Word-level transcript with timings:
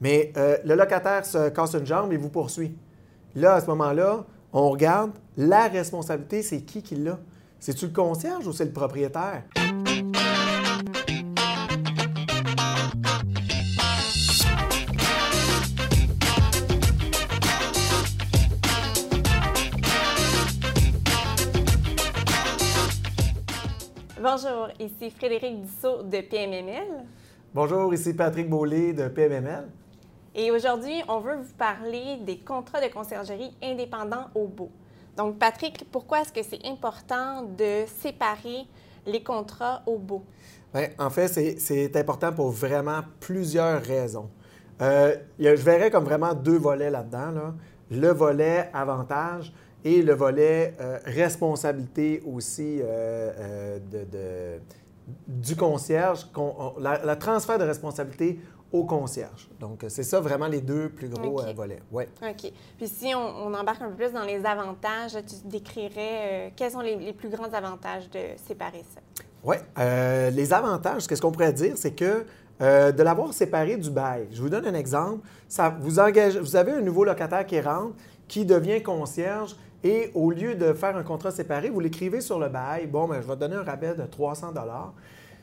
Mais 0.00 0.32
euh, 0.36 0.56
le 0.64 0.74
locataire 0.74 1.26
se 1.26 1.50
casse 1.50 1.74
une 1.74 1.84
jambe 1.84 2.12
et 2.12 2.16
vous 2.16 2.30
poursuit. 2.30 2.74
Là, 3.34 3.54
à 3.54 3.60
ce 3.60 3.66
moment-là, 3.66 4.24
on 4.52 4.70
regarde 4.70 5.12
la 5.36 5.68
responsabilité, 5.68 6.42
c'est 6.42 6.62
qui 6.62 6.82
qui 6.82 6.96
l'a? 6.96 7.18
C'est-tu 7.58 7.86
le 7.86 7.92
concierge 7.92 8.46
ou 8.46 8.52
c'est 8.52 8.64
le 8.64 8.72
propriétaire? 8.72 9.42
Bonjour, 24.22 24.68
ici 24.78 25.10
Frédéric 25.10 25.62
Dussault 25.62 26.02
de 26.04 26.20
PMML. 26.20 27.04
Bonjour, 27.54 27.92
ici 27.92 28.14
Patrick 28.14 28.48
Beaulé 28.48 28.92
de 28.92 29.08
PMML. 29.08 29.68
Et 30.34 30.50
aujourd'hui, 30.50 31.02
on 31.08 31.20
veut 31.20 31.36
vous 31.36 31.54
parler 31.58 32.18
des 32.24 32.38
contrats 32.38 32.80
de 32.80 32.92
conciergerie 32.92 33.54
indépendants 33.62 34.26
au 34.34 34.46
beau. 34.46 34.70
Donc, 35.16 35.38
Patrick, 35.38 35.84
pourquoi 35.90 36.20
est-ce 36.20 36.32
que 36.32 36.42
c'est 36.42 36.64
important 36.66 37.42
de 37.42 37.84
séparer 38.00 38.66
les 39.06 39.22
contrats 39.22 39.82
au 39.86 39.98
beau? 39.98 40.22
Bien, 40.72 40.88
en 40.98 41.10
fait, 41.10 41.28
c'est 41.58 41.96
important 41.96 42.32
pour 42.32 42.50
vraiment 42.50 43.00
plusieurs 43.18 43.82
raisons. 43.82 44.30
Euh, 44.80 45.14
je 45.38 45.50
verrais 45.50 45.90
comme 45.90 46.04
vraiment 46.04 46.32
deux 46.32 46.58
volets 46.58 46.90
là-dedans. 46.90 47.54
Le 47.90 48.08
volet 48.12 48.70
avantage, 48.72 49.52
et 49.84 50.02
le 50.02 50.14
volet 50.14 50.74
euh, 50.80 50.98
responsabilité 51.04 52.22
aussi 52.26 52.80
euh, 52.82 53.78
euh, 53.90 54.58
du 55.26 55.56
concierge, 55.56 56.26
le 56.36 57.14
transfert 57.14 57.58
de 57.58 57.64
responsabilité 57.64 58.38
au 58.72 58.84
concierge. 58.84 59.48
Donc, 59.58 59.84
c'est 59.88 60.02
ça 60.02 60.20
vraiment 60.20 60.46
les 60.46 60.60
deux 60.60 60.88
plus 60.88 61.08
gros 61.08 61.40
volets. 61.54 61.82
Ouais. 61.90 62.08
OK. 62.22 62.52
Puis 62.78 62.88
si 62.88 63.14
on, 63.14 63.52
embarque 63.52 63.82
un 63.82 63.88
peu 63.88 63.96
plus 63.96 64.12
dans 64.12 64.24
les 64.24 64.44
avantages, 64.46 65.12
tu 65.12 65.48
décrirais 65.48 66.52
quels 66.56 66.70
sont 66.70 66.80
les, 66.80 67.12
plus 67.12 67.28
grands 67.28 67.52
avantages 67.52 68.08
de 68.10 68.20
séparer 68.46 68.84
ça? 68.94 69.00
Oui. 69.42 69.56
les 70.32 70.52
avantages, 70.52 71.06
qu'est-ce 71.06 71.22
qu'on 71.22 71.32
pourrait 71.32 71.52
dire, 71.52 71.76
c'est 71.76 71.92
que 71.92 72.24
de 72.60 73.02
l'avoir 73.02 73.32
séparé 73.32 73.76
du 73.76 73.90
bail. 73.90 74.28
Je 74.30 74.40
vous 74.40 74.50
donne 74.50 74.66
un 74.66 74.74
exemple. 74.74 75.26
Ça, 75.48 75.74
vous, 75.80 75.96
vous 76.42 76.56
avez 76.56 76.72
un 76.72 76.80
nouveau 76.80 77.04
locataire 77.04 77.44
qui 77.46 77.60
rentre, 77.60 77.94
qui 78.28 78.44
devient 78.44 78.82
concierge, 78.82 79.56
et 79.82 80.10
au 80.14 80.30
lieu 80.30 80.54
de 80.54 80.72
faire 80.72 80.96
un 80.96 81.02
contrat 81.02 81.30
séparé, 81.30 81.70
vous 81.70 81.80
l'écrivez 81.80 82.20
sur 82.20 82.38
le 82.38 82.48
bail. 82.48 82.86
Bon, 82.86 83.08
ben, 83.08 83.20
je 83.22 83.26
vais 83.26 83.34
te 83.34 83.40
donner 83.40 83.56
un 83.56 83.62
rabais 83.62 83.94
de 83.94 84.02
300 84.02 84.52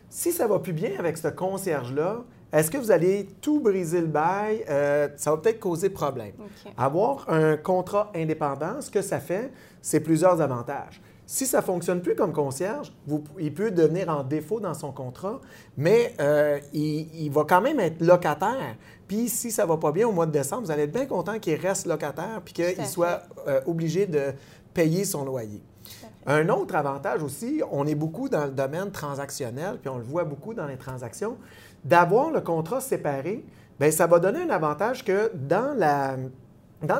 Si 0.10 0.32
ça 0.32 0.48
va 0.48 0.60
plus 0.60 0.74
bien 0.74 0.92
avec 1.00 1.18
ce 1.18 1.28
concierge-là, 1.28 2.24
est-ce 2.54 2.72
que 2.72 2.78
vous 2.78 2.92
allez 2.92 3.28
tout 3.42 3.60
briser 3.60 4.02
le 4.02 4.08
bail? 4.08 4.64
Euh, 4.70 5.10
ça 5.18 5.32
va 5.32 5.38
peut-être 5.38 5.60
causer 5.60 5.90
problème. 5.90 6.34
Avoir 6.78 7.30
un 7.30 7.58
contrat 7.58 8.12
indépendant, 8.16 8.80
ce 8.80 8.90
que 8.90 9.02
ça 9.02 9.20
fait, 9.20 9.52
c'est 9.82 10.00
plusieurs 10.00 10.40
avantages. 10.42 11.02
Si 11.30 11.46
ça 11.46 11.58
ne 11.58 11.64
fonctionne 11.64 12.02
plus 12.02 12.16
comme 12.16 12.32
concierge, 12.32 12.94
il 13.38 13.54
peut 13.54 13.70
devenir 13.70 14.08
en 14.08 14.24
défaut 14.24 14.62
dans 14.62 14.74
son 14.74 14.94
contrat, 14.94 15.42
mais 15.76 16.14
euh, 16.22 16.58
il, 16.72 17.30
va 17.30 17.44
quand 17.44 17.60
même 17.60 17.82
être 17.82 18.02
locataire. 18.02 18.78
Puis 19.10 19.28
si 19.28 19.52
ça 19.52 19.64
ne 19.64 19.68
va 19.68 19.76
pas 19.76 19.92
bien 19.92 20.08
au 20.08 20.14
mois 20.14 20.26
de 20.26 20.32
décembre, 20.32 20.64
vous 20.64 20.72
allez 20.72 20.84
être 20.84 20.94
bien 20.94 21.06
content 21.06 21.38
qu'il 21.38 21.56
reste 21.56 21.86
locataire 21.86 22.42
puis 22.46 22.54
qu'il 22.54 22.86
soit 22.86 23.24
euh, 23.46 23.60
obligé 23.66 24.06
de 24.06 24.34
payer 24.74 25.04
son 25.04 25.26
loyer. 25.26 25.62
Un 26.30 26.50
autre 26.50 26.76
avantage 26.76 27.24
aussi, 27.24 27.62
on 27.72 27.88
est 27.88 27.96
beaucoup 27.96 28.28
dans 28.28 28.44
le 28.44 28.52
domaine 28.52 28.92
transactionnel, 28.92 29.78
puis 29.80 29.90
on 29.90 29.98
le 29.98 30.04
voit 30.04 30.26
beaucoup 30.26 30.54
dans 30.54 30.68
les 30.68 30.76
transactions, 30.76 31.38
d'avoir 31.86 32.32
le 32.32 32.42
contrat 32.42 32.82
séparé, 32.82 33.46
bien, 33.80 33.92
ça 33.92 34.08
va 34.08 34.20
donner 34.20 34.42
un 34.42 34.50
avantage 34.50 35.06
que 35.06 35.32
dans, 35.34 35.74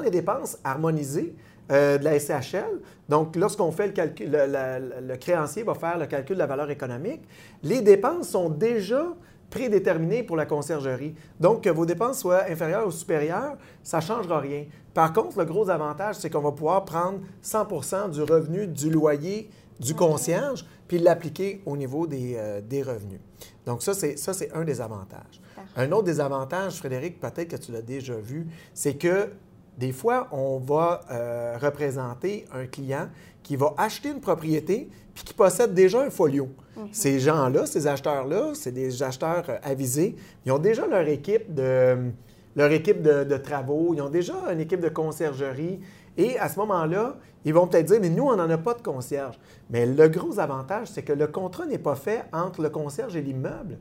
les 0.02 0.10
dépenses 0.10 0.58
harmonisées, 0.64 1.36
euh, 1.70 1.98
de 1.98 2.06
la 2.06 2.18
SHL. 2.18 2.80
Donc, 3.10 3.36
lorsqu'on 3.36 3.74
fait 3.74 3.88
le 3.88 3.92
calcul, 3.92 4.30
le, 4.32 5.16
créancier 5.18 5.64
va 5.64 5.74
faire 5.74 5.98
le 5.98 6.06
calcul 6.06 6.38
de 6.38 6.40
la 6.40 6.46
valeur 6.46 6.70
économique, 6.70 7.28
les 7.62 7.82
dépenses 7.82 8.30
sont 8.30 8.48
déjà 8.48 9.08
prédéterminées 9.50 10.24
pour 10.24 10.36
la 10.36 10.46
conciergerie. 10.46 11.16
Donc, 11.40 11.64
que 11.64 11.70
vos 11.70 11.86
dépenses 11.86 12.20
soient 12.20 12.46
inférieures 12.50 12.88
ou 12.88 12.92
supérieures, 12.92 13.58
ça 13.84 13.98
ne 13.98 14.04
changera 14.04 14.40
rien. 14.40 14.66
Par 14.94 15.14
contre, 15.14 15.38
le 15.40 15.46
gros 15.46 15.70
avantage, 15.70 16.16
c'est 16.16 16.30
qu'on 16.30 16.42
va 16.42 16.52
pouvoir 16.52 16.86
prendre 16.86 17.20
100 17.42 18.10
du 18.10 18.22
revenu 18.22 18.68
du 18.68 18.90
loyer 18.90 19.50
du 19.80 19.94
concierge 19.94 20.66
puis 20.88 20.98
l'appliquer 21.00 21.62
au 21.66 21.78
niveau 21.78 22.08
des, 22.08 22.36
euh, 22.36 22.62
des 22.62 22.82
revenus. 22.82 23.20
Donc, 23.66 23.84
ça, 23.84 23.94
c'est, 23.94 24.18
ça, 24.18 24.34
c'est 24.34 24.52
un 24.54 24.64
des 24.64 24.82
avantages. 24.82 25.42
Un 25.76 25.92
autre 25.92 26.06
des 26.06 26.20
avantages, 26.20 26.78
Frédéric, 26.78 27.20
peut-être 27.20 27.50
que 27.50 27.56
tu 27.58 27.72
l'as 27.72 27.82
déjà 27.82 28.16
vu, 28.16 28.48
c'est 28.74 28.96
que 28.96 29.30
des 29.78 29.92
fois, 29.92 30.28
on 30.32 30.58
va 30.58 31.02
euh, 31.12 31.58
représenter 31.62 32.46
un 32.52 32.66
client 32.66 33.10
qui 33.44 33.56
va 33.56 33.74
acheter 33.78 34.10
une 34.10 34.20
propriété 34.20 34.90
puis 35.14 35.24
qui 35.24 35.34
possède 35.34 35.74
déjà 35.74 36.02
un 36.02 36.10
folio. 36.10 36.50
Mhm. 36.76 36.88
Ces 36.92 37.20
gens-là, 37.20 37.66
ces 37.66 37.88
acheteurs-là, 37.88 38.52
c'est 38.54 38.72
des 38.72 39.02
acheteurs 39.04 39.46
euh, 39.50 39.58
avisés. 39.64 40.16
Ils 40.46 40.52
ont 40.52 40.58
déjà 40.58 40.88
leur 40.88 41.08
équipe 41.08 41.54
de, 41.54 42.12
leur 42.56 42.72
équipe 42.72 43.04
de, 43.04 43.38
travaux, 43.38 43.94
ils 43.94 44.02
ont 44.02 44.10
déjà 44.10 44.34
une 44.52 44.60
équipe 44.60 44.80
de 44.80 44.90
conciergerie. 44.90 45.80
Et 46.18 46.40
à 46.40 46.50
ce 46.50 46.58
moment-là, 46.60 47.16
ils 47.46 47.54
vont 47.54 47.68
peut-être 47.68 47.86
dire, 47.86 48.00
mais 48.02 48.10
nous, 48.10 48.24
on 48.24 48.36
n'en 48.36 48.50
a 48.50 48.58
pas 48.58 48.74
de 48.74 48.82
concierge. 48.82 49.40
Mais 49.70 49.86
le 49.86 50.08
gros 50.08 50.40
avantage, 50.40 50.88
c'est 50.88 51.04
que 51.04 51.14
le 51.14 51.28
contrat 51.28 51.68
n'est 51.68 51.78
pas 51.78 51.96
fait 51.96 52.26
entre 52.34 52.64
le 52.64 52.70
concierge 52.70 53.16
et 53.16 53.22
l'immeuble. 53.22 53.78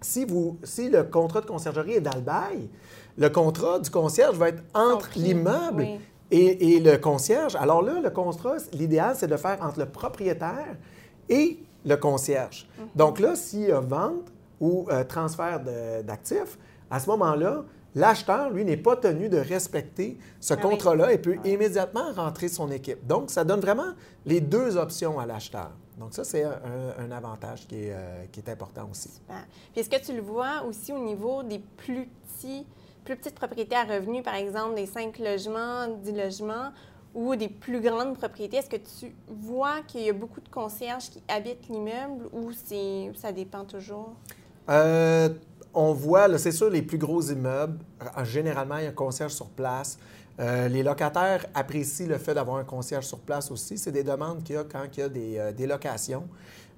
Si, 0.00 0.24
vous, 0.24 0.58
si 0.64 0.90
le 0.90 1.04
contrat 1.04 1.40
de 1.40 1.46
conciergerie 1.46 1.94
est 1.94 2.00
dans 2.00 2.14
le 2.14 2.20
bail, 2.22 2.68
le 3.18 3.28
contrat 3.28 3.80
du 3.80 3.90
concierge 3.90 4.36
va 4.36 4.48
être 4.50 4.62
entre 4.74 5.10
l'immeuble 5.16 5.86
et, 6.30 6.80
le 6.80 6.96
concierge. 6.96 7.56
Alors 7.56 7.82
là, 7.82 8.00
le 8.00 8.10
contrat, 8.10 8.56
l'idéal, 8.72 9.14
c'est 9.16 9.26
de 9.26 9.36
faire 9.36 9.58
entre 9.60 9.80
le 9.80 9.86
propriétaire 9.86 10.76
et 11.28 11.58
le 11.84 11.96
concierge. 11.96 12.68
Mhm. 12.78 12.86
Donc 12.94 13.18
là, 13.18 13.34
s'il 13.34 13.68
y 13.68 13.72
a 13.72 13.80
vente 13.80 14.32
ou 14.60 14.86
euh, 14.90 15.04
transfert 15.04 15.60
d'actifs, 16.04 16.58
à 16.90 17.00
ce 17.00 17.08
moment-là, 17.10 17.64
l'acheteur, 17.94 18.50
lui, 18.50 18.64
n'est 18.64 18.76
pas 18.76 18.96
tenu 18.96 19.28
de 19.28 19.38
respecter 19.38 20.18
ce 20.40 20.54
ah 20.54 20.56
contrat-là 20.56 21.12
et 21.12 21.18
peut 21.18 21.36
immédiatement 21.44 22.12
rentrer 22.14 22.48
son 22.48 22.70
équipe. 22.70 23.06
Donc, 23.06 23.30
ça 23.30 23.44
donne 23.44 23.60
vraiment 23.60 23.92
les 24.26 24.40
deux 24.40 24.76
options 24.76 25.18
à 25.18 25.26
l'acheteur. 25.26 25.70
Donc, 25.98 26.14
ça, 26.14 26.22
c'est 26.22 26.44
un, 26.44 27.10
avantage 27.10 27.66
qui 27.66 27.76
est, 27.86 27.92
euh, 27.92 28.24
qui 28.30 28.40
est 28.40 28.48
important 28.48 28.88
aussi. 28.90 29.20
Puis, 29.72 29.80
est-ce 29.80 29.90
que 29.90 30.00
tu 30.04 30.14
le 30.14 30.22
vois 30.22 30.62
aussi 30.68 30.92
au 30.92 31.04
niveau 31.04 31.42
des 31.42 31.58
plus 31.58 32.06
petits 32.06 32.64
plus 33.08 33.16
petites 33.16 33.36
propriétés 33.36 33.74
à 33.74 33.84
revenus, 33.84 34.22
par 34.22 34.34
exemple 34.34 34.74
des 34.74 34.84
cinq 34.84 35.18
logements, 35.18 35.88
dix 36.02 36.12
logements, 36.12 36.72
ou 37.14 37.34
des 37.36 37.48
plus 37.48 37.80
grandes 37.80 38.18
propriétés, 38.18 38.58
est-ce 38.58 38.68
que 38.68 38.76
tu 38.76 39.14
vois 39.26 39.80
qu'il 39.86 40.02
y 40.02 40.10
a 40.10 40.12
beaucoup 40.12 40.42
de 40.42 40.48
concierges 40.50 41.08
qui 41.08 41.22
habitent 41.26 41.68
l'immeuble 41.70 42.26
ou 42.34 42.50
ça 42.52 43.32
dépend 43.32 43.64
toujours? 43.64 44.12
Euh, 44.68 45.30
on 45.72 45.94
voit, 45.94 46.36
c'est 46.36 46.52
sûr, 46.52 46.68
les 46.68 46.82
plus 46.82 46.98
gros 46.98 47.22
immeubles, 47.22 47.78
généralement, 48.24 48.76
il 48.76 48.84
y 48.84 48.86
a 48.86 48.90
un 48.90 48.92
concierge 48.92 49.32
sur 49.32 49.48
place. 49.48 49.98
Euh, 50.40 50.68
les 50.68 50.82
locataires 50.82 51.46
apprécient 51.54 52.06
le 52.06 52.18
fait 52.18 52.34
d'avoir 52.34 52.58
un 52.58 52.64
concierge 52.64 53.04
sur 53.04 53.18
place 53.18 53.50
aussi. 53.50 53.76
C'est 53.76 53.92
des 53.92 54.04
demandes 54.04 54.42
qu'il 54.42 54.54
y 54.54 54.58
a 54.58 54.64
quand 54.64 54.84
il 54.96 55.00
y 55.00 55.02
a 55.02 55.08
des, 55.08 55.38
euh, 55.38 55.66
locations. 55.66 56.28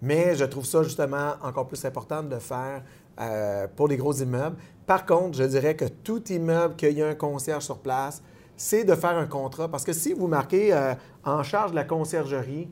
Mais 0.00 0.34
je 0.34 0.44
trouve 0.44 0.64
ça 0.64 0.82
justement 0.82 1.34
encore 1.42 1.68
plus 1.68 1.84
important 1.84 2.22
de 2.22 2.30
le 2.30 2.40
faire 2.40 2.82
pour 3.76 3.86
les 3.86 3.98
gros 3.98 4.14
immeubles. 4.14 4.56
Par 4.86 5.04
contre, 5.04 5.36
je 5.36 5.44
dirais 5.44 5.76
que 5.76 5.84
tout 5.84 6.32
immeuble 6.32 6.74
qu'il 6.74 6.96
y 6.96 7.02
a 7.02 7.08
un 7.08 7.14
concierge 7.14 7.64
sur 7.64 7.78
place, 7.78 8.22
c'est 8.56 8.84
de 8.84 8.94
faire 8.94 9.16
un 9.16 9.26
contrat. 9.26 9.68
Parce 9.68 9.84
que 9.84 9.92
si 9.92 10.12
vous 10.12 10.26
marquez 10.26 10.74
euh, 10.74 10.94
en 11.24 11.42
charge 11.42 11.70
de 11.70 11.76
la 11.76 11.84
conciergerie, 11.84 12.68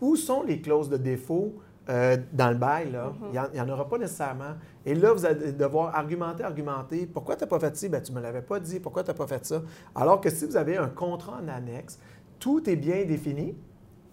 où 0.00 0.16
sont 0.16 0.42
les 0.42 0.60
clauses 0.60 0.88
de 0.88 0.96
défaut 0.96 1.52
euh, 1.88 2.16
dans 2.32 2.50
le 2.50 2.56
bail? 2.56 2.88
Mhm. 2.88 3.30
Il 3.32 3.54
n'y 3.54 3.60
en, 3.60 3.68
aura 3.68 3.88
pas 3.88 3.98
nécessairement. 3.98 4.54
Et 4.84 4.94
là, 4.94 5.12
vous 5.12 5.24
allez 5.24 5.52
devoir 5.52 5.94
argumenter, 5.94 6.44
argumenter. 6.44 7.06
Pourquoi 7.06 7.36
tu 7.36 7.44
n'as 7.44 7.48
pas 7.48 7.60
fait 7.60 7.76
ça? 7.76 7.88
Ben, 7.88 8.02
tu 8.02 8.12
ne 8.12 8.18
me 8.18 8.22
l'avais 8.22 8.42
pas 8.42 8.60
dit. 8.60 8.80
Pourquoi 8.80 9.02
tu 9.02 9.10
n'as 9.10 9.16
pas 9.16 9.26
fait 9.26 9.44
ça? 9.44 9.62
Alors 9.94 10.20
que 10.20 10.30
si 10.30 10.46
vous 10.46 10.56
avez 10.56 10.76
un 10.76 10.88
contrat 10.88 11.40
en 11.42 11.48
annexe, 11.48 11.98
tout 12.38 12.68
est 12.68 12.76
bien 12.76 13.04
défini 13.04 13.56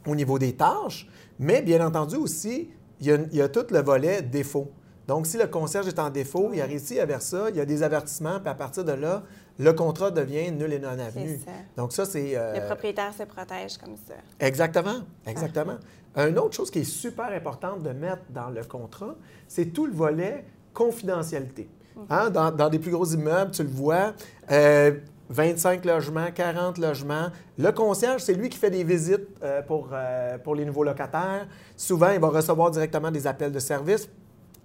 au 0.08 0.16
niveau 0.16 0.38
des 0.38 0.56
tâches, 0.56 1.10
mais 1.40 1.62
bien 1.62 1.86
entendu 1.86 2.16
aussi, 2.16 2.70
il 3.00 3.08
y 3.08 3.12
a, 3.12 3.16
il 3.16 3.36
y 3.36 3.42
a 3.42 3.50
tout 3.50 3.66
le 3.72 3.82
volet 3.82 4.22
défaut. 4.22 4.72
Donc, 5.08 5.28
si 5.28 5.38
le 5.38 5.48
concierge 5.48 5.88
est 5.88 6.00
en 6.00 6.10
défaut, 6.10 6.50
il 6.54 6.62
a 6.62 6.66
réussi 6.66 7.00
à 7.00 7.06
vers 7.06 7.22
ça, 7.22 7.50
il 7.50 7.56
y 7.56 7.60
a 7.60 7.66
des 7.66 7.84
avertissements, 7.84 8.40
puis 8.40 8.50
à 8.50 8.56
partir 8.56 8.84
de 8.84 8.94
là, 8.94 9.24
le 9.58 9.74
contrat 9.74 10.12
devient 10.12 10.52
nul 10.52 10.74
et 10.74 10.80
non 10.80 10.90
avenu. 10.90 11.40
Donc, 11.78 11.94
ça, 11.94 12.06
c'est. 12.06 12.36
Euh, 12.36 12.60
le 12.60 12.66
propriétaire 12.66 13.14
se 13.14 13.24
protège 13.24 13.78
comme 13.78 13.96
ça. 13.96 14.16
Exactement, 14.40 15.02
exactement. 15.26 15.78
Une 16.16 16.38
autre 16.40 16.56
chose 16.56 16.72
qui 16.72 16.80
est 16.80 16.84
super 16.84 17.26
importante 17.26 17.84
de 17.84 17.90
mettre 17.90 18.24
dans 18.30 18.50
le 18.50 18.64
contrat, 18.64 19.16
c'est 19.48 19.68
tout 19.68 19.86
le 19.86 19.94
volet 19.94 20.46
confidentialité. 20.74 21.70
Mhm. 21.96 22.06
Hein, 22.10 22.30
dans, 22.30 22.70
des 22.70 22.80
plus 22.80 22.92
gros 22.92 23.06
immeubles, 23.06 23.52
tu 23.52 23.64
le 23.64 23.70
vois, 23.70 24.14
25 24.50 24.52
euh, 24.52 25.94
logements, 25.94 26.32
40 26.34 26.78
logements. 26.78 27.28
Le 27.58 27.72
concierge, 27.72 28.22
c'est 28.22 28.34
lui 28.34 28.50
qui 28.50 28.58
fait 28.58 28.70
des 28.70 28.84
visites 28.84 29.28
euh, 29.44 29.62
pour, 29.62 29.90
pour 30.44 30.56
les 30.56 30.66
nouveaux 30.66 30.84
locataires. 30.84 31.48
Souvent, 31.76 32.12
il 32.12 32.20
va 32.20 32.28
recevoir 32.28 32.72
directement 32.72 33.12
des 33.12 33.28
appels 33.28 33.52
de 33.52 33.60
service 33.60 34.10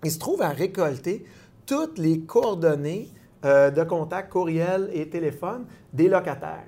il 0.05 0.11
se 0.11 0.19
trouve 0.19 0.43
à 0.43 0.51
récolter 0.51 1.25
toutes 1.67 1.99
les 1.99 2.21
coordonnées 2.21 3.09
euh, 3.45 3.71
de 3.71 3.83
contact, 3.85 4.31
courriel 4.31 4.91
et 4.93 5.09
téléphone 5.09 5.65
des 5.93 6.09
locataires. 6.09 6.67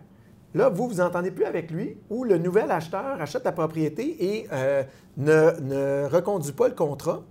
Là, 0.55 0.69
vous, 0.69 0.89
vous 0.89 0.97
n'entendez 0.97 1.31
plus 1.31 1.45
avec 1.45 1.71
lui 1.71 1.97
ou 2.11 2.25
le 2.25 2.39
nouvel 2.39 2.71
acheteur 2.71 3.21
achète 3.21 3.45
la 3.45 3.53
propriété 3.53 4.17
et 4.25 4.49
euh, 4.53 4.83
ne, 5.17 6.07
reconduit 6.07 6.53
pas 6.53 6.69
le 6.69 6.75
contrat. 6.75 7.23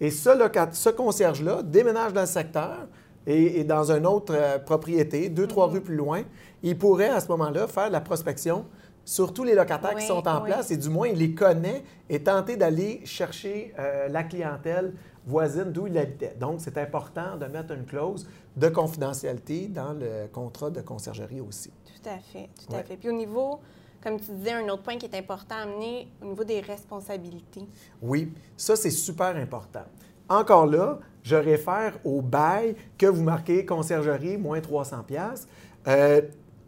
Et 0.00 0.10
ce, 0.10 0.30
ce 0.72 0.88
concierge-là 0.88 1.62
déménage 1.62 2.14
dans 2.14 2.22
le 2.22 2.26
secteur 2.26 2.88
et, 3.26 3.64
dans 3.64 3.92
une 3.92 4.06
autre 4.06 4.34
euh, 4.34 4.58
propriété, 4.58 5.28
deux, 5.28 5.46
trois 5.46 5.68
mm-hmm. 5.68 5.72
rues 5.72 5.80
plus 5.82 5.96
loin. 5.96 6.22
Il 6.62 6.78
pourrait 6.78 7.10
à 7.10 7.20
ce 7.20 7.28
moment-là 7.28 7.66
faire 7.66 7.90
la 7.90 8.00
prospection 8.00 8.64
sur 9.04 9.32
tous 9.32 9.44
les 9.44 9.54
locataires 9.54 9.96
qui 9.96 10.06
sont 10.06 10.26
en 10.26 10.40
place 10.40 10.70
et 10.70 10.76
du 10.76 10.88
moins 10.88 11.08
il 11.08 11.18
les 11.18 11.34
connaît 11.34 11.82
et 12.08 12.22
tenter 12.22 12.56
d'aller 12.56 13.00
chercher 13.04 13.74
euh, 13.78 14.08
la 14.08 14.22
clientèle 14.22 14.92
voisine 15.26 15.72
d'où 15.72 15.86
il 15.86 15.96
habitait. 15.98 16.34
Donc, 16.38 16.60
c'est 16.60 16.78
important 16.78 17.36
de 17.36 17.46
mettre 17.46 17.72
une 17.72 17.84
clause 17.84 18.28
de 18.56 18.68
confidentialité 18.68 19.68
dans 19.68 19.92
le 19.92 20.26
contrat 20.32 20.70
de 20.70 20.80
conciergerie 20.80 21.40
aussi. 21.40 21.70
Tout 21.84 22.08
à 22.08 22.18
fait, 22.18 22.48
tout 22.56 22.74
à 22.74 22.82
fait. 22.82 22.96
Puis 22.96 23.08
au 23.08 23.12
niveau, 23.12 23.60
comme 24.02 24.18
tu 24.18 24.32
disais, 24.32 24.52
un 24.52 24.68
autre 24.68 24.82
point 24.82 24.96
qui 24.96 25.06
est 25.06 25.16
important 25.16 25.56
à 25.56 25.62
amener 25.62 26.08
au 26.22 26.26
niveau 26.26 26.44
des 26.44 26.60
responsabilités. 26.60 27.66
Oui, 28.00 28.32
ça, 28.56 28.76
c'est 28.76 28.90
super 28.90 29.36
important. 29.36 29.84
Encore 30.28 30.66
là, 30.66 31.00
je 31.22 31.36
réfère 31.36 31.98
au 32.04 32.22
bail 32.22 32.76
que 32.96 33.06
vous 33.06 33.22
marquez 33.22 33.66
conciergerie 33.66 34.38
moins 34.38 34.60
300 34.60 35.02
pièces. 35.02 35.46
Euh, 35.86 36.22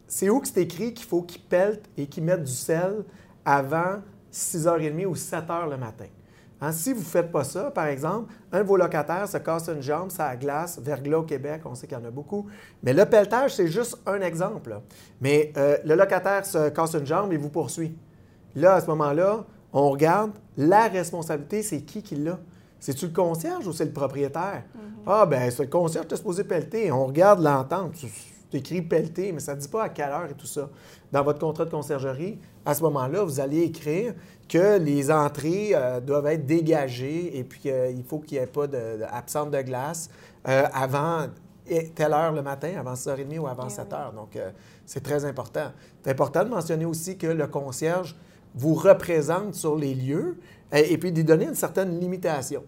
c'est 0.06 0.28
où 0.28 0.40
que 0.40 0.49
c'est 0.49 0.62
écrit 0.62 0.93
qu'il 0.93 1.06
faut 1.06 1.22
qu'ils 1.22 1.43
peltent 1.43 1.88
et 1.96 2.06
qu'ils 2.06 2.25
mettent 2.25 2.44
du 2.44 2.52
sel 2.52 3.04
avant 3.44 4.02
6h30 4.32 5.06
ou 5.06 5.14
7h 5.14 5.70
le 5.70 5.76
matin? 5.76 6.06
Hein, 6.64 6.70
si 6.70 6.93
vous 6.93 7.00
ne 7.00 7.05
faites 7.05 7.32
pas 7.32 7.43
ça, 7.43 7.73
par 7.73 7.87
exemple, 7.87 8.32
un 8.53 8.62
de 8.62 8.69
vos 8.69 8.76
locataires 8.76 9.26
se 9.26 9.37
casse 9.38 9.69
une 9.69 9.82
jambe, 9.82 10.12
ça 10.12 10.37
glace, 10.37 10.79
verglas 10.81 11.19
au 11.19 11.23
Québec, 11.25 11.62
on 11.64 11.75
sait 11.75 11.88
qu'il 11.88 11.99
y 11.99 12.00
en 12.00 12.05
a 12.05 12.11
beaucoup. 12.11 12.47
Mais 12.85 12.93
le 12.93 13.05
pelletage, 13.05 13.56
c'est 13.56 13.67
juste 13.67 13.99
un 14.06 14.20
exemple. 14.20 14.81
Mais 15.20 15.53
euh, 15.56 15.76
le 15.85 15.97
locataire 15.97 16.47
se 16.47 16.69
casse 16.69 16.94
une 16.94 17.05
jambe 17.05 17.32
et 17.32 17.37
vous 17.37 17.49
poursuit. 17.49 17.97
Là, 18.55 18.75
à 18.75 18.81
ce 18.81 18.87
moment-là, 18.87 19.44
on 19.73 19.91
regarde 19.91 20.31
la 20.56 20.87
responsabilité, 20.87 21.64
c'est 21.64 21.81
qui 21.81 22.00
qui 22.00 22.14
l'a? 22.14 22.38
C'est-tu 22.79 23.06
le 23.06 23.12
concierge 23.12 23.67
ou 23.67 23.73
c'est 23.73 23.87
le 23.87 23.93
propriétaire? 23.93 24.62
Mm-hmm. 24.76 25.03
Ah, 25.09 25.26
ben 25.26 25.50
c'est 25.50 25.64
le 25.64 25.69
concierge 25.69 26.06
qui 26.06 26.14
est 26.14 26.17
supposé 26.17 26.44
pelleter. 26.44 26.93
On 26.93 27.06
regarde 27.06 27.43
l'entente 27.43 27.94
écrit 28.56 28.82
pelleté, 28.82 29.32
mais 29.32 29.40
ça 29.40 29.54
ne 29.54 29.60
dit 29.60 29.69
pas 29.69 29.84
à 29.84 29.88
quelle 29.88 30.10
heure 30.10 30.28
et 30.31 30.34
tout 30.34 30.46
ça. 30.46 30.69
Dans 31.10 31.22
votre 31.22 31.38
contrat 31.38 31.64
de 31.64 31.70
conciergerie, 31.70 32.38
à 32.64 32.75
ce 32.75 32.82
moment-là, 32.82 33.25
vous 33.25 33.40
allez 33.40 33.62
écrire 33.62 34.14
que 34.49 34.78
les 34.78 35.10
entrées 35.10 35.70
euh, 35.75 36.00
doivent 36.00 36.26
être 36.26 36.46
dégagées 36.46 37.38
et 37.38 37.44
puis 37.44 37.60
qu'il 37.60 37.70
euh, 37.70 38.02
faut 38.08 38.19
qu'il 38.19 38.38
n'y 38.38 38.44
ait 38.44 38.46
pas 38.46 38.66
d'absence 38.66 39.50
de, 39.50 39.62
glace 39.62 40.10
euh, 40.49 40.64
avant 40.72 41.26
telle 41.94 42.12
heure 42.12 42.32
le 42.32 42.43
matin, 42.43 42.72
avant 42.78 42.94
6h30 42.94 43.38
ou 43.38 43.46
avant 43.46 43.69
7h. 43.69 44.14
Donc, 44.14 44.37
c'est 44.84 45.02
très 45.02 45.25
important. 45.25 45.70
C'est 46.02 46.10
important 46.10 46.44
de 46.44 46.50
mentionner 46.50 46.84
aussi 46.84 47.16
que 47.16 47.28
le 47.28 47.46
concierge 47.46 48.16
vous 48.54 48.75
représente 48.75 49.54
sur 49.54 49.76
les 49.76 49.94
lieux 49.94 50.37
et, 50.72 50.93
et 50.93 50.99
puis 50.99 51.12
d'y 51.12 51.22
donner 51.22 51.46
une 51.46 51.54
certaine 51.54 51.99
limitation. 52.00 52.64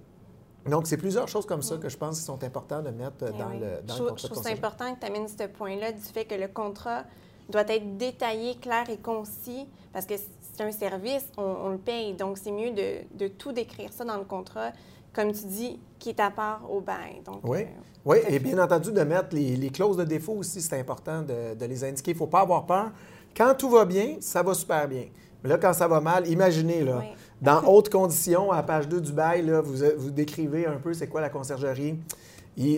Donc, 0.67 0.87
c'est 0.87 0.97
plusieurs 0.97 1.29
choses 1.29 1.47
comme 1.47 1.63
ça 1.63 1.77
que 1.77 1.89
je 1.89 1.97
pense 1.97 2.19
qui 2.19 2.25
sont 2.25 2.43
importantes 2.43 2.85
de 2.85 2.91
mettre 2.91 3.23
euh, 3.23 3.31
eh 3.35 3.39
dans, 3.39 3.49
le, 3.51 3.83
dans 3.87 3.95
le 3.95 4.11
contrat. 4.11 4.17
Je 4.17 4.27
trouve 4.27 4.43
c'est 4.43 4.53
important 4.53 4.95
que 4.95 5.01
tu 5.01 5.07
amènes 5.07 5.29
ce 5.29 5.47
point-là 5.47 5.93
du 5.93 6.01
fait 6.01 6.25
que 6.25 6.35
le 6.35 6.49
contrat 6.49 7.05
doit 7.49 7.69
être 7.69 7.97
détaillé, 7.97 8.57
clair 8.57 8.89
et 8.89 8.97
concis 8.97 9.67
parce 9.93 10.07
que 10.07 10.15
c'est 10.17 10.65
un 10.65 10.73
service, 10.73 11.25
on, 11.37 11.71
le 11.71 11.79
paye. 11.79 12.15
Donc, 12.15 12.39
c'est 12.39 12.51
mieux 12.51 12.71
de, 12.71 13.29
tout 13.29 13.53
décrire 13.53 13.93
ça 13.93 14.05
dans 14.05 14.17
le 14.17 14.25
contrat, 14.25 14.73
comme 15.13 15.33
tu 15.33 15.47
dis, 15.47 15.79
qui 15.99 16.11
est 16.11 16.21
à 16.21 16.31
part 16.31 16.63
au 16.71 16.81
bail. 16.81 17.21
Donc, 17.25 17.41
oui, 17.45 17.63
euh, 17.63 17.67
oui 18.05 18.19
et 18.29 18.39
bien 18.39 18.59
entendu, 18.59 18.93
de 18.93 19.03
mettre 19.03 19.35
les, 19.35 19.71
clauses 19.71 19.97
de 19.97 20.05
défaut 20.05 20.35
aussi, 20.35 20.63
c'est 20.63 20.79
important 20.79 21.23
de, 21.23 21.65
les 21.65 21.85
indiquer. 21.85 22.13
Il 22.13 22.15
ne 22.15 22.19
faut 22.19 22.27
pas 22.27 22.41
avoir 22.41 22.67
peur. 22.67 22.91
Quand 23.37 23.55
tout 23.55 23.69
va 23.69 23.85
bien, 23.85 24.17
ça 24.21 24.43
va 24.43 24.55
super 24.55 24.89
bien. 24.89 25.07
Mais 25.43 25.51
là, 25.51 25.59
quand 25.59 25.73
ça 25.73 25.87
va 25.87 26.01
mal, 26.01 26.27
imaginez, 26.29 26.83
là, 26.83 27.03
dans 27.43 27.63
hautes 27.65 27.91
conditions, 27.91 28.53
à 28.53 28.63
page 28.63 28.89
2 28.89 29.01
du 29.01 29.13
bail, 29.13 29.51
vous, 29.65 29.85
vous 29.97 30.11
décrivez 30.11 30.67
un 30.67 30.77
peu 30.77 30.95
c'est 30.95 31.09
quoi 31.09 31.21
la 31.21 31.31
conciergerie. 31.31 31.99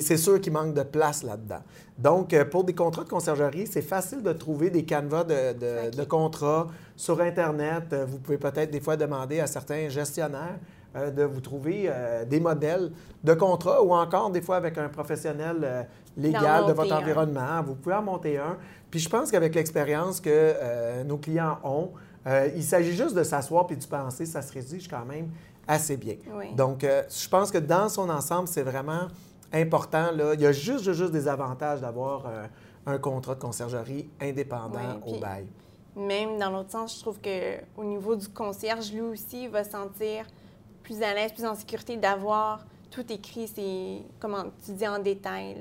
C'est 0.01 0.17
sûr 0.17 0.41
qu'il 0.41 0.53
manque 0.53 0.75
de 0.75 0.83
place 0.83 1.23
là-dedans. 1.23 1.61
Donc, 1.99 2.33
euh, 2.33 2.45
pour 2.45 2.65
des 2.65 2.75
contrats 2.75 3.05
de 3.05 3.09
conciergerie, 3.09 3.67
c'est 3.67 3.83
facile 3.83 4.23
de 4.23 4.33
trouver 4.33 4.71
des 4.71 4.85
canevas 4.85 5.25
de, 5.25 6.05
contrats 6.05 6.69
sur 6.97 7.21
Internet. 7.21 7.85
Euh, 7.93 8.07
vous 8.07 8.19
pouvez 8.19 8.39
peut-être 8.39 8.71
des 8.71 8.81
fois 8.81 8.97
demander 8.97 9.41
à 9.41 9.47
certains 9.47 9.89
gestionnaires 9.89 10.59
euh, 10.97 11.11
de 11.11 11.25
vous 11.25 11.41
trouver 11.41 11.91
des 12.29 12.41
modèles 12.41 12.91
de 13.23 13.35
contrats 13.35 13.83
ou 13.83 13.93
encore 13.93 14.31
des 14.31 14.41
fois 14.41 14.57
avec 14.57 14.79
un 14.79 14.89
professionnel 14.89 15.87
légal 16.17 16.67
de 16.67 16.73
votre 16.73 16.95
environnement. 16.95 17.63
Vous 17.65 17.75
pouvez 17.75 17.97
en 17.97 18.03
monter 18.03 18.39
un. 18.39 18.57
Puis 18.91 19.01
je 19.01 19.09
pense 19.09 19.31
qu'avec 19.31 19.55
l'expérience 19.55 20.21
que 20.21 21.03
nos 21.05 21.19
clients 21.19 21.59
ont, 21.65 21.91
euh, 22.27 22.51
il 22.57 22.65
s'agit 22.65 22.93
juste 22.93 23.15
de 23.15 23.23
s'asseoir 23.23 23.67
puis 23.67 23.77
de 23.77 23.85
penser, 23.85 24.27
ça 24.27 24.43
se 24.43 24.53
rédige 24.53 24.89
quand 24.89 25.05
même 25.05 25.31
assez 25.69 25.97
bien. 25.97 26.17
Donc, 26.55 26.83
euh, 26.83 27.03
je 27.09 27.29
pense 27.29 27.51
que 27.51 27.59
dans 27.59 27.89
son 27.89 28.09
ensemble, 28.09 28.49
c'est 28.49 28.63
vraiment 28.63 29.09
important. 29.53 30.11
Là. 30.13 30.35
Il 30.35 30.41
y 30.41 30.47
a 30.47 30.53
juste, 30.53 30.93
juste 30.93 31.13
des 31.13 31.29
avantages 31.29 31.81
d'avoir 31.81 32.27
euh, 32.27 32.47
un 32.87 32.99
contrat 32.99 33.35
de 33.35 33.41
conciergerie 33.41 34.09
indépendant 34.21 35.01
au 35.07 35.19
bail. 35.19 35.47
Même 35.97 36.39
dans 36.39 36.51
l'autre 36.51 36.73
sens, 36.73 36.97
je 36.97 37.01
trouve 37.01 37.19
qu'au 37.21 37.85
niveau 37.85 38.17
du 38.17 38.29
concierge, 38.29 38.93
lui 38.93 39.01
aussi, 39.01 39.45
il 39.45 39.51
va 39.51 39.65
se 39.65 39.71
sentir 39.71 40.27
plus 40.83 41.03
à 41.03 41.15
l'aise, 41.15 41.33
plus 41.33 41.47
en 41.47 41.55
sécurité 41.55 41.97
d'avoir 41.97 42.67
tout 42.91 43.05
écrit, 43.11 43.49
c'est, 43.53 44.03
comment 44.21 44.45
tu 44.65 44.73
dis, 44.73 44.87
en 44.87 44.99
détail. 44.99 45.57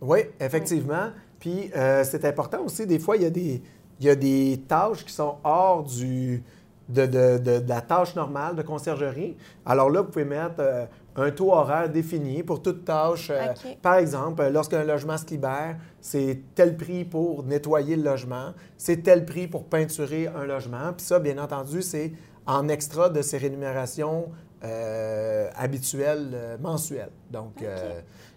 Oui, 0.00 0.20
effectivement. 0.38 1.10
Puis, 1.38 1.70
c'est 1.72 2.24
important 2.24 2.62
aussi, 2.64 2.86
des 2.86 2.98
fois, 2.98 3.16
il 3.16 3.22
y 3.22 3.26
a 3.26 3.30
des 3.30 3.62
il 4.00 4.06
y 4.06 4.10
a 4.10 4.14
des 4.14 4.62
tâches 4.66 5.04
qui 5.04 5.12
sont 5.12 5.36
hors 5.44 5.84
du, 5.84 6.42
de, 6.88 7.68
la 7.68 7.80
tâche 7.80 8.14
normale 8.14 8.56
de 8.56 8.62
conciergerie. 8.62 9.36
Alors 9.64 9.90
là, 9.90 10.02
vous 10.02 10.08
pouvez 10.08 10.24
mettre 10.24 10.56
euh, 10.60 10.86
un 11.16 11.30
taux 11.30 11.52
horaire 11.52 11.88
défini 11.88 12.42
pour 12.42 12.62
toute 12.62 12.84
tâche. 12.84 13.30
Euh, 13.30 13.52
par 13.82 13.96
exemple, 13.96 14.46
lorsqu'un 14.48 14.84
logement 14.84 15.16
se 15.16 15.26
libère, 15.26 15.76
c'est 16.00 16.42
tel 16.54 16.76
prix 16.76 17.04
pour 17.04 17.44
nettoyer 17.44 17.96
le 17.96 18.02
logement, 18.02 18.54
c'est 18.76 19.02
tel 19.02 19.24
prix 19.24 19.46
pour 19.46 19.64
peinturer 19.64 20.28
un 20.28 20.44
logement. 20.44 20.92
Puis 20.96 21.06
ça, 21.06 21.18
bien 21.18 21.38
entendu, 21.38 21.82
c'est 21.82 22.12
en 22.46 22.68
extra 22.68 23.08
de 23.08 23.22
ces 23.22 23.38
rémunérations 23.38 24.30
euh, 24.64 25.48
habituelles 25.56 26.58
mensuelles. 26.60 27.12
Donc, 27.30 27.64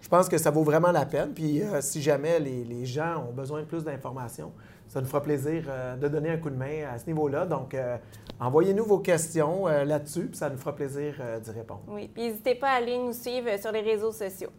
je 0.01 0.09
pense 0.09 0.29
que 0.29 0.37
ça 0.37 0.51
vaut 0.51 0.63
vraiment 0.63 0.91
la 0.91 1.05
peine. 1.05 1.33
Puis 1.33 1.61
si 1.81 2.01
jamais 2.01 2.39
les, 2.39 2.63
les 2.63 2.85
gens 2.85 3.25
ont 3.29 3.33
besoin 3.33 3.61
de 3.61 3.65
plus 3.65 3.83
d'informations, 3.83 4.51
ça 4.93 5.01
nous 5.01 5.07
fera 5.07 5.23
plaisir 5.23 5.63
euh, 5.67 5.95
de 5.95 6.07
donner 6.07 6.29
un 6.29 6.37
coup 6.37 6.51
de 6.51 6.55
main 6.55 6.87
à 6.93 6.99
ce 6.99 7.07
niveau-là. 7.07 7.47
Donc, 7.47 7.73
euh, 7.73 7.97
envoyez-nous 8.39 8.85
vos 8.85 8.99
questions 8.99 9.67
euh, 9.67 9.85
là-dessus, 9.85 10.27
puis 10.27 10.37
ça 10.37 10.51
nous 10.51 10.57
fera 10.57 10.75
plaisir 10.75 11.15
d'y 11.43 11.51
répondre. 11.51 11.81
Oui, 11.87 12.09
puis 12.13 12.23
n'hésitez 12.23 12.53
pas 12.55 12.69
à 12.69 12.75
aller 12.75 12.97
nous 12.99 13.13
suivre 13.13 13.49
sur 13.59 13.71
les 13.71 13.81
réseaux 13.81 14.11
sociaux. 14.11 14.51